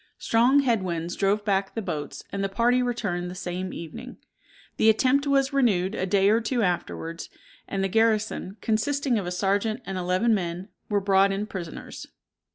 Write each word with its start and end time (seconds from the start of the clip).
Strong 0.17 0.61
head 0.61 0.81
winds 0.81 1.15
drove 1.15 1.45
back 1.45 1.75
the 1.75 1.79
boats, 1.83 2.23
and 2.31 2.43
the 2.43 2.49
party 2.49 2.81
returned 2.81 3.29
the 3.29 3.35
same 3.35 3.71
evening. 3.71 4.17
The 4.77 4.89
attempt 4.89 5.27
was 5.27 5.53
renewed 5.53 5.93
a 5.93 6.07
day 6.07 6.29
or 6.29 6.41
two 6.41 6.63
afterwards, 6.63 7.29
and 7.67 7.83
the 7.83 7.87
garrison, 7.87 8.57
consisting 8.61 9.19
of 9.19 9.27
a 9.27 9.31
serjeant 9.31 9.83
and 9.85 9.99
eleven 9.99 10.33
men, 10.33 10.69
were 10.89 11.01
brought 11.01 11.31
in 11.31 11.45
prisoners. 11.45 12.07